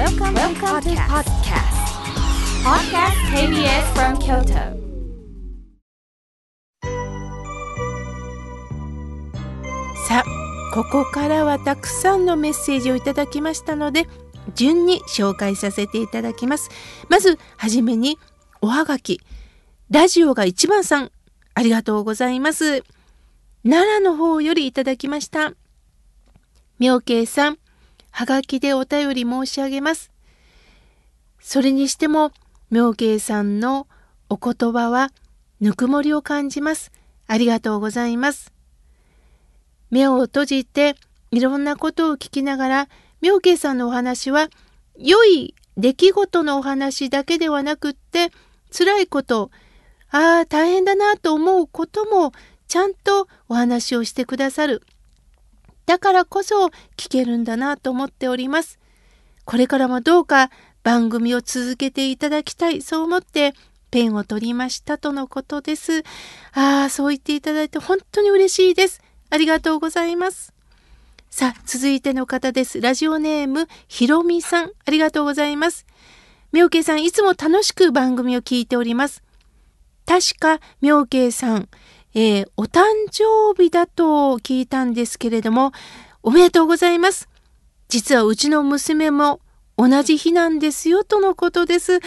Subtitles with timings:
[0.00, 1.76] Welcome, Welcome to podcast.
[2.64, 3.18] Podcast.
[3.36, 4.80] KBS from Kyoto.
[10.08, 14.08] さあここからはたくさんのメッセージをいただきましたので
[14.54, 16.70] 順に紹介させていただきます。
[17.10, 18.16] まずはじめに
[18.62, 19.20] おはがき。
[19.90, 21.12] ラジオが一番さん。
[21.52, 22.84] ありがとうございます。
[23.64, 25.52] 奈良の方よりいただきました。
[26.78, 27.58] 妙慶さん
[28.10, 30.10] はがきでお便り申し上げます。
[31.40, 32.32] それにしても
[32.70, 33.86] 妙慶さんの
[34.28, 35.10] お言葉は
[35.60, 36.92] ぬくもりを感じます。
[37.26, 38.52] ありがとうございます。
[39.90, 40.94] 目を閉じて
[41.30, 42.88] いろんなことを聞きながら
[43.20, 44.48] 妙慶さんのお話は
[44.96, 48.30] 良い出来事のお話だけではなくって
[48.76, 49.50] 辛いこと
[50.10, 52.32] ああ大変だなと思うことも
[52.68, 54.82] ちゃんとお話をしてくださる。
[55.90, 58.78] だからこそ聞けるんだなと思っております
[59.44, 60.50] これからもどうか
[60.84, 63.54] 番組を続けていただきたいそう思って
[63.90, 66.04] ペンを取りましたとのことです
[66.52, 70.52] ああそう言っていただいて本当に嬉しいですありがとうございます。
[71.30, 72.80] さあ、続いての方です。
[72.80, 74.72] ラジオネーム、ひろみさん。
[74.84, 75.86] ありがとうございます。
[76.52, 79.22] 妙慶さん、いつも楽しく番組を聞いております。
[80.04, 81.68] 確か、妙慶さん、
[82.14, 85.72] えー、お誕生日だと聞いたんですけれども、
[86.22, 87.28] おめでとうございます。
[87.88, 89.40] 実はうちの娘も
[89.76, 92.00] 同じ日なんですよ、とのことです。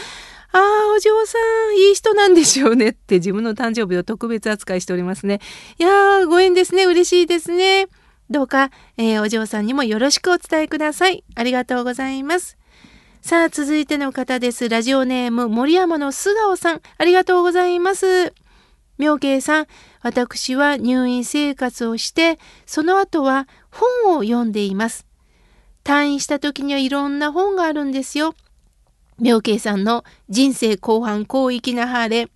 [0.56, 1.38] ああ、お嬢さ
[1.72, 5.40] ん、いい人なんでしょうねって自分の誕生日を特別扱いしておりますね。
[5.80, 6.86] いやー、ご縁ですね。
[6.86, 7.88] 嬉しいですね。
[8.30, 11.24] どうか、えー、お嬢さんにもよろしくお伝えください。
[11.36, 12.58] ありがとうございます。
[13.22, 14.70] さあ、続いての方です。
[14.70, 16.81] ラジオネーム、森山の素顔さん。
[16.98, 18.34] ありがとうございます。
[18.97, 19.67] 妙慶さん、
[20.02, 25.05] 私は入院生活をして、その後は本を読んでいます。
[25.83, 28.35] 退院した時にはいろんな本があるんですよ。
[29.19, 32.30] 妙慶さんの人生後半広域なハーレ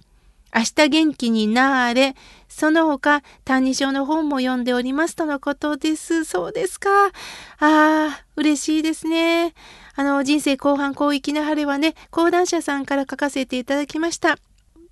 [0.56, 2.16] 明日元気になーれ
[2.48, 7.12] その他「歎異抄」の本も読んでおりますとのことですそうですかあ
[7.60, 9.54] あ嬉しいですね
[9.96, 14.38] あの人生後半広域な晴れはね講談社さんから書かせていただきました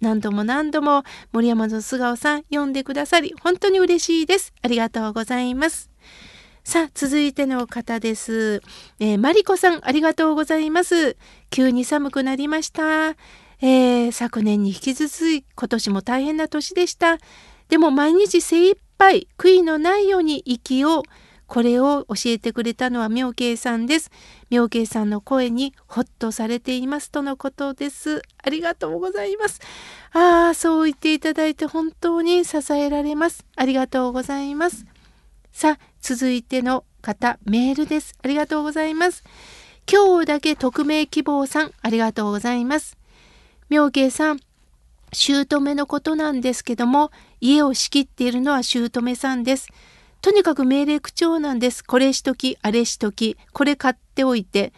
[0.05, 5.89] 何度も何度も森山の素顔さん読んでくださり本当に嬉しいですありがとうございます
[6.63, 8.63] さあ、続いての方です。
[8.99, 11.15] えー、マリコさん、ありがとうございます。
[11.51, 13.09] 急に寒くなりました。
[13.61, 17.19] えー、昨年に引き続き、今年も大変な年でした。
[17.69, 21.03] でも毎日精一杯、悔いのないように生きよう。
[21.47, 24.11] これを教えてくれたのは妙慶さんです。
[24.49, 28.21] 妙慶さんの声にほっとされていますとのことです。
[28.43, 29.61] ありがとうございます。
[30.11, 33.45] ああ、そう言っていただいて本当に支えられます。
[33.55, 34.85] ありがとうございます。
[35.51, 38.15] さあ、続いての方、メールです。
[38.23, 39.23] ありがとうございます。
[39.91, 42.97] 今日だけ匿名希望さん、ありがとうございます。
[43.69, 44.39] 妙慶さん、
[45.11, 49.69] 姑のことなんですけども、家を仕切っているのは姑さんです。
[50.25, 51.83] とにかく命令口調なんです。
[51.83, 54.73] これしとき、あれしとき、これ買っておいて、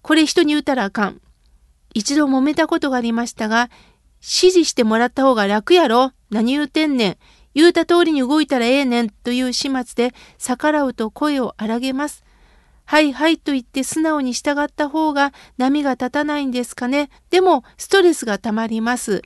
[0.00, 1.20] これ人に言うたらあかん。
[1.92, 3.68] 一度揉めたことがありましたが、
[4.22, 6.12] 指示してもらった方が楽やろ？
[6.30, 7.16] 何言うてんねん？
[7.54, 12.24] 言うた通りに動いたらええねんという始末で逆らうと声を荒げます。
[12.86, 17.10] はいはいと言って素直に従った方が波が立たないんですかね？
[17.28, 19.20] でもストレスがたまります。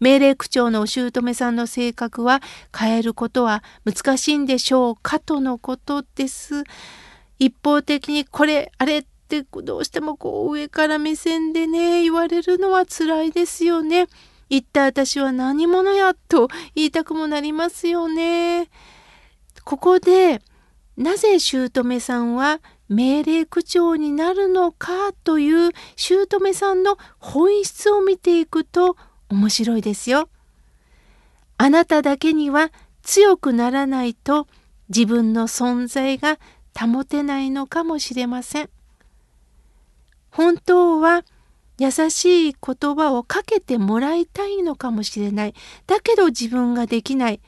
[0.00, 2.42] 命令区長のお姑さんの性格は
[2.76, 6.64] 変えることは難しいんでしょうかとのことです。
[7.38, 14.06] 一方的にこれあれってどうしてもこう上から目線でね言われるのは辛いですよね。
[14.48, 18.68] 一体私は何者やと言いたくもなりますよね。
[19.64, 20.40] ここで
[20.96, 28.96] なぜ姑さんは命令口調になるのかという姑さんの本質を見ていくと
[29.28, 30.28] 面白いですよ。
[31.58, 32.70] あなただけには
[33.02, 34.46] 強くならないと
[34.88, 36.38] 自分の存在が
[36.78, 38.70] 保てないのかもしれません。
[40.30, 41.24] 本当は
[41.78, 45.54] 優しい言葉をかけてもらいたいのかもしれない。
[45.86, 47.40] だけど自分ができない。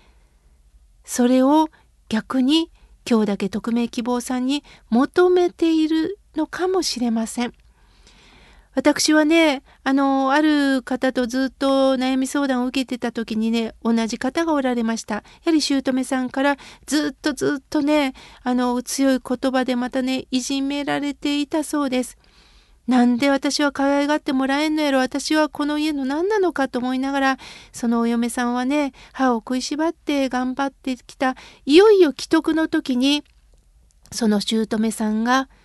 [1.04, 1.68] それを
[2.08, 2.70] 逆に
[3.08, 7.54] 今日だけ匿名希望さんに求めているのかもしれません。
[8.78, 15.16] 私はね、あの、ある方とずっと悩み相談を受けてた時にね、同じ方がおられました。
[15.16, 18.14] やはり姑さんからずっとずっとね、
[18.44, 22.18] あの、強い言葉でまたね、いじめられていたそうです。
[22.86, 27.38] なんで私は可愛がってもらえんのやろ私はこの家の何なのかと思いながら
[27.70, 31.34] そのお嫁さんはね歯を食いしばって頑張ってきた
[31.66, 33.24] いよいよ既得の時に
[34.10, 35.50] その姑さんが「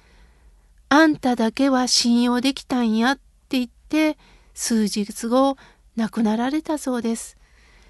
[0.96, 4.16] あんただけは信用できたんやって言って
[4.54, 5.58] 数日後
[5.96, 7.36] 亡くなられたそうです。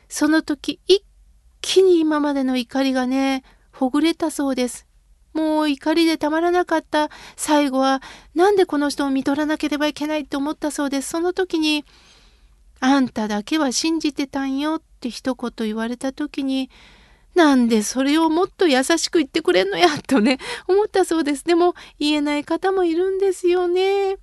[0.08, 1.04] その時一
[1.60, 4.88] 気に今までの怒りがねほぐれたそうです。
[5.34, 8.02] もう怒りでたまらなかった最後は
[8.36, 11.10] なんでこの人を見取らなければいけないって思ったそうです。
[11.10, 11.84] その時に
[12.80, 16.70] 「あんただけは信じてたんよ」って一言言われた時に
[17.36, 20.38] なんでそれをもっと優しく言ってくれんのやとね
[20.68, 21.44] 思ったそうです。
[21.44, 24.18] でも言えない方もいるんですよね。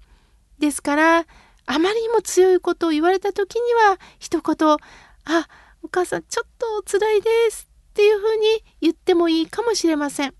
[0.59, 1.27] ですから
[1.67, 4.69] あまりにも強いことを言われた時には一言
[5.25, 5.49] 「あ
[5.83, 10.35] お母さんちょっと辛いです」っていうふうに言ってもいいかもしれません。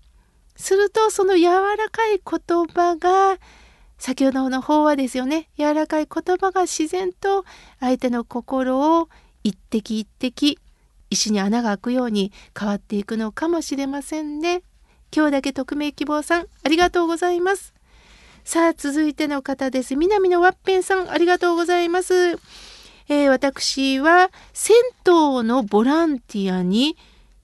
[0.55, 1.45] するとその柔
[1.75, 3.37] らかい言葉が
[3.97, 7.45] 先ほどの法話ですよね柔らかい言葉が自然と
[7.79, 9.09] 相手の心を
[9.43, 10.59] 一滴一滴
[11.11, 14.63] 石に穴が開くように変わっていくのかもしれませんね。
[15.15, 17.73] 今日だけ匿名希望さんありがとうございます。
[18.43, 19.95] さあ続いての方です。
[19.95, 22.39] 南のワッペンさんありがとうございます。
[23.09, 26.97] えー、私は銭湯のボランティアに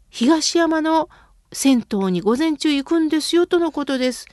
[0.10, 1.10] 東山の
[1.52, 4.28] 銭湯に午前中行くんですよとのことです。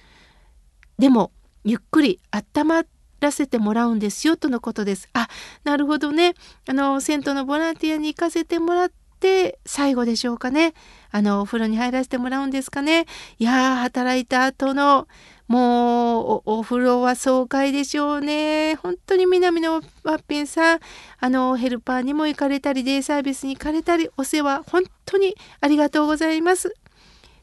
[0.98, 1.32] でも
[1.64, 2.84] ゆっくり温ま
[3.18, 5.08] らせてもらうんですよとのことです。
[5.12, 5.28] あ、
[5.64, 6.34] なるほどね。
[6.68, 8.90] あの銭湯のボランティアに行かせてもらっ
[9.24, 10.74] て最後でしょうかね。
[11.10, 13.06] あのお風呂に入らせてもらうんですかね。
[13.38, 15.08] いやー働いた後の
[15.48, 18.74] もうお風呂は爽快でしょうね。
[18.74, 20.80] 本当に南のワッピンさん、
[21.20, 26.74] あのヘルパーにも行かれたり、デイサービスに行かれたり、お世話本当にありがとうございます。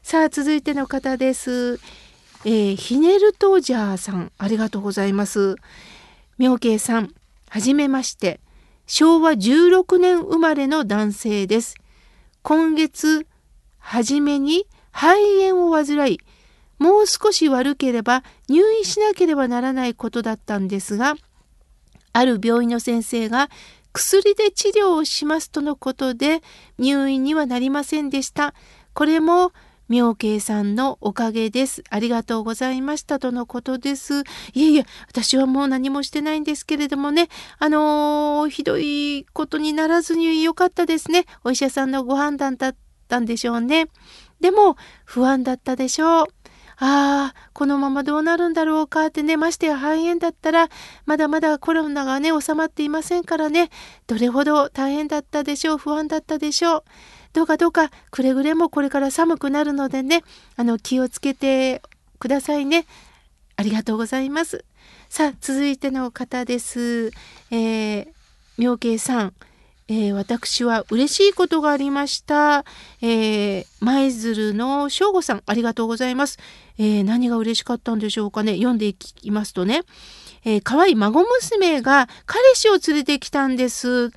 [0.04, 1.80] さあ続いての方です。
[2.44, 5.56] えー、ひねるトジャーさん、ありがとうございます。
[6.38, 7.12] 妙慶さん、
[7.48, 8.40] はじめまして。
[8.86, 11.76] 昭和16年生まれの男性です。
[12.42, 13.26] 今月
[13.78, 16.18] 初めに肺炎を患い、
[16.78, 21.14] もう少し悪ければ入院しなければならないことだったんですが、
[22.12, 23.48] ある病院の先生が
[23.92, 26.42] 薬で治療をしますとのことで
[26.78, 28.54] 入院にはなりませんでした。
[28.94, 29.52] これも
[29.92, 31.84] 妙慶さんのおかげです。
[31.90, 34.20] ありがとうございましたとのことです。
[34.54, 37.28] いえいえ、私はもう何もしてないんですけれどもね、
[37.58, 41.26] あのー、ひどいことにならずによかったですね。
[41.44, 43.88] お医者さんのご判断だったんでしょうね。
[44.40, 46.26] でも、不安だったでしょう。
[46.78, 50.68] ああ、このままどうなるんだろうかってね、ましてや肺炎だったら、
[51.04, 53.68] まだまだコロナがね、収まっていませんからね、
[54.06, 56.84] どれほど大変だったでしょう、不安だったでしょう。
[57.32, 60.22] どうかどうか、くれぐれもこれから寒くなるのでね、
[60.56, 61.82] あの、気をつけて
[62.18, 62.86] くださいね。
[63.56, 64.64] ありがとうございます。
[65.08, 67.10] さあ、続いての方です。
[67.50, 68.08] えー、
[68.58, 69.34] 妙慶さん。
[69.88, 72.64] えー、私は嬉しいことがありました。
[73.02, 76.38] えー、舞鶴の正吾さん、ありがとうございます。
[76.78, 78.54] えー、何が嬉しかったんでしょうかね。
[78.56, 79.82] 読んでいきますとね、
[80.44, 84.12] えー、可愛い孫娘が彼氏を連れてきたんです。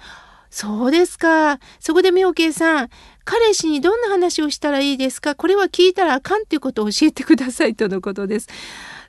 [0.56, 1.60] そうですか。
[1.82, 2.90] そこで妙慶さん、
[3.26, 5.36] 彼氏にどんな話をしたらいいですか？
[5.36, 8.48] これは聞いたらあかんということを教えてくださいとのことです。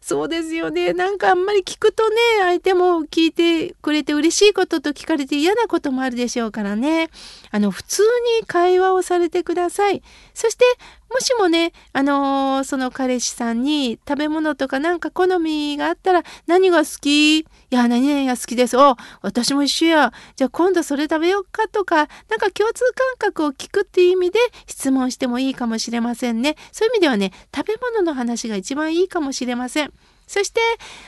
[0.01, 0.93] そうですよね。
[0.93, 7.11] なんかあんまり聞くとね、相手も聞いてくれて嬉しいことと聞かれて嫌なこともあるでしょうからね。
[7.53, 8.03] あの、普通
[8.41, 10.03] に会話をされてください。
[10.35, 10.65] そして、
[11.09, 17.39] もしもね、あのー、その彼氏さんに食べ物とかなんか好みがあったら何が好き？
[17.39, 18.77] いや、何々が好きです。
[18.77, 20.13] お、私も一緒や。
[20.35, 22.07] じゃあ今度それ食べようかとか、なん
[22.39, 22.85] か共通
[23.19, 26.57] 感覚を聞くっていう意味で質問してもいいかもしれませんね。
[26.73, 29.93] そういう意味ではね、食べ物の話が一番いいかもしれません。
[30.27, 30.61] そして、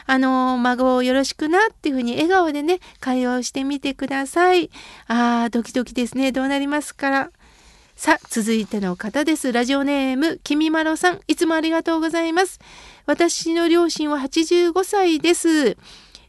[0.06, 4.70] あの、孫をよろしくなっていうふうに笑顔でね、会話をしてみてください。
[5.08, 6.30] あー、ドキドキですね。
[6.30, 7.30] どうなりますから。
[7.98, 9.52] さあ、続いての方です。
[9.52, 11.20] ラジオネーム、きみまろさん。
[11.26, 12.60] いつもありがとうございます。
[13.06, 15.76] 私の両親は85歳です。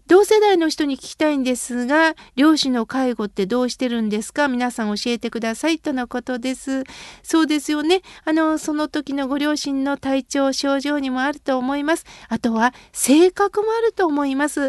[0.10, 4.48] 同世代の人に聞きたいんですが、両親の介護ってどうしてるんですか？
[4.48, 6.84] 皆さん教えてくださいとのことです。
[7.22, 8.02] そうですよね。
[8.26, 12.06] あの、その時のご両親の体調、症状にもあると思います。
[12.28, 14.62] あとは、性格もあると思います。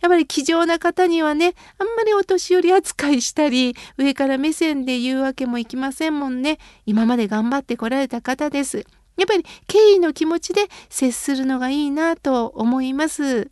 [0.00, 6.58] やっぱり気丈な方にはね、あんまりお年寄り扱いしたり、上から目線で言うわけもいきませんもんね。
[6.86, 8.78] 今まで頑張ってこられた方です。
[9.16, 13.50] やっぱり敬意の気持ちで接するのがいいなと思います。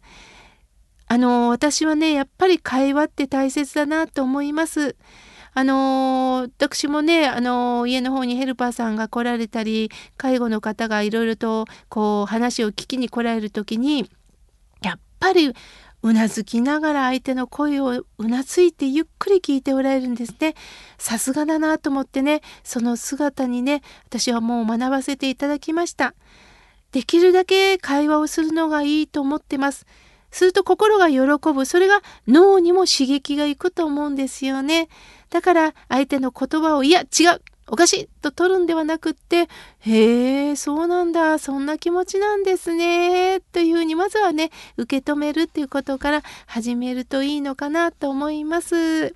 [1.09, 4.97] あの私はねやっぱり会話って大切だなと思います。
[5.59, 14.11] あの私もね、あの家の方にヘルパーさんが来られたり介護の方がいろいろとこう話を聞きに来られる時に
[14.83, 15.55] やっぱり
[16.03, 20.55] うなずきながら相手の声をうなずいてゆっくり聞いておられるんですね。
[20.99, 26.15] さすがだなと思ってねその姿にね私はもう学ばせていただきました。
[26.93, 29.87] できるだけ会話をするのがいいと思ってます。
[30.37, 31.21] すると心が喜
[31.55, 31.65] ぶ。
[31.65, 34.89] それが脳にも刺激がいくと思うんですよね。
[35.31, 39.49] だから相手の言葉をいや違うおかしいと取るんではなくって、
[39.81, 49.15] へえ、そうなんだ、そんな気持ちなんですね、というふうにまずはね、受け止めるっていうことから始めるといいのかなと思います。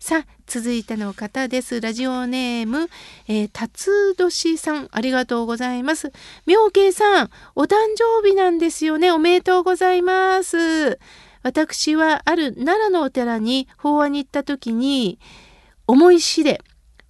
[0.00, 1.80] さあ、続いての方です。
[1.80, 2.88] ラジオネーム、
[3.26, 6.12] えー、辰年さん、ありがとうございます。
[6.46, 9.10] 妙慶さん、お誕生日なんですよね。
[9.10, 10.98] おめでとうございます。
[11.42, 15.18] 私はある奈良のお寺に法話に行った時に、
[15.86, 16.60] 思い知れ、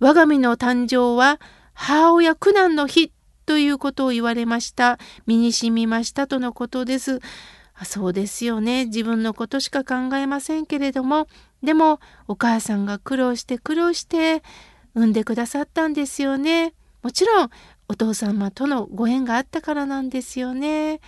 [0.00, 1.40] 我が身の誕生は
[1.72, 3.12] 母親苦難の日
[3.46, 4.98] ということを言われました。
[5.26, 7.20] 身に染みましたとのことです。
[7.84, 8.86] そうですよね。
[8.86, 11.26] 自分のことしか考えませんけれども、
[11.64, 14.42] でもお母さんが苦労して苦労して
[14.94, 16.74] 産んでくださったんですよね。
[17.02, 17.50] もちろん
[17.88, 21.00] お父様とのご縁があったからなんですよね。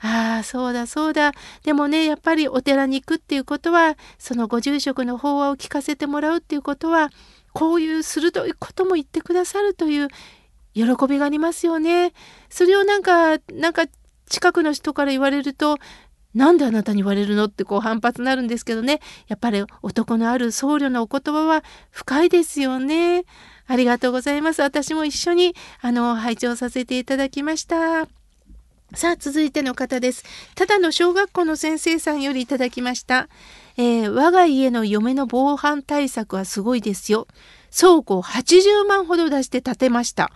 [0.00, 1.32] ああ、そうだそうだ。
[1.62, 7.10] でもね、やっぱりお寺に行くっていうことは、そのご住職の法話を聞かせてもらうっていうことは、
[7.52, 10.08] こういう鋭いことも言ってくださるという
[10.74, 12.12] 喜びがありますよね。
[12.50, 13.86] それをなんか、なんか
[14.28, 15.78] 近くの人から言われると、
[16.34, 19.00] なんであなたに言われるのってこう反発になるんですけどね。
[19.28, 23.24] やっぱり男のある僧侶のお言葉は深いですよね。
[23.66, 24.62] ありがとうございます。
[24.62, 28.08] 私も一緒にあの拝聴させていただきました。
[28.94, 30.24] さあ続いての方です。
[30.54, 33.28] ただの小学校の先生さんよりいただきました。
[33.78, 37.26] えー、我が家の嫁の防犯対策はすごいですよ。
[37.74, 40.30] 倉庫を80万ほど出して建てました。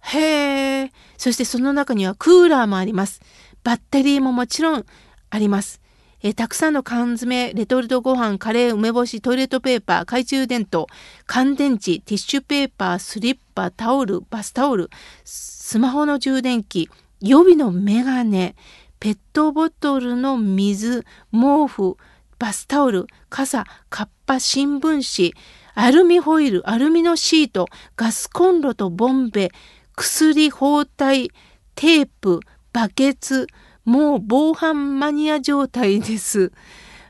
[0.00, 0.92] へえ。
[1.18, 3.20] そしてその中にはクーラーもあります。
[3.62, 4.86] バッテリーももちろん
[5.32, 5.80] あります。
[6.22, 10.86] え、たくさんの缶詰、レトルトご飯、カレー、梅干し、トイレットペーパー、懐中電灯、
[11.26, 14.90] 乾電池、ティッシュペーパー、スリッパ、タオル、バスタオル、
[15.24, 16.90] スマホの充電器、
[17.22, 18.54] 予備のメガネ、
[19.00, 21.96] ペットボトルの水、毛布、
[22.38, 25.34] バスタオル、傘、カッパ、新聞紙、
[25.74, 29.50] アルミホイル、アルミのシート、ガスコンロとボンベ、
[29.96, 31.32] 薬、包帯、
[31.74, 32.40] テープ、
[32.74, 33.46] バケツ、
[33.84, 36.52] もう防犯マニア状態です。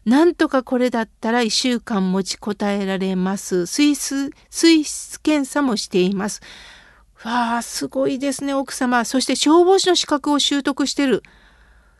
[0.05, 3.67] なんとかこれだったら1週間持ちこたえられます。
[3.67, 6.41] 水質、水質検査もしています。
[7.25, 9.05] わあ、すごいですね、奥様。
[9.05, 11.23] そして消防士の資格を習得してる。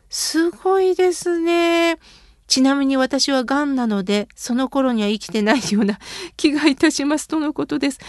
[0.09, 1.97] すごいですね。
[2.47, 5.97] ちなみに私は癌なので、その頃には生きてないような
[6.35, 7.99] 気がいたしますとのことです。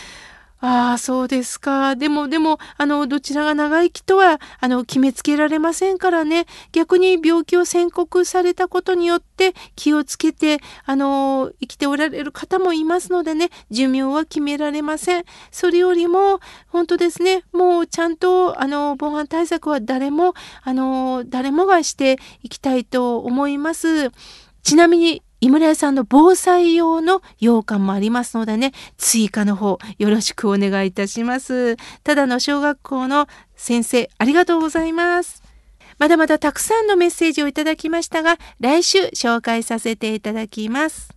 [0.66, 1.94] ああ、そうですか。
[1.94, 6.47] でも、でも、あの、どちらが長生きとは、あの、決めつけられませんからね。
[6.73, 15.25] 逆に病気を宣告されたことによって気をつけて、あの、生きておられる方もいますのでね、寿命は決められません。
[15.50, 24.11] それよりも、本当ですね、もうちゃんと、あの、防犯対策は誰も、あの、誰もがしていきたいと思います。
[24.62, 31.76] ちなみに井村屋さんの防災用の羊羹もありますのでね、追加の方よろしくお願いいたします。
[32.02, 35.42] ただの小学校の先生、ありがとうございます。
[35.98, 41.10] まだまだたくさんのメッセージをいただきましたが、来週紹介させていただきます。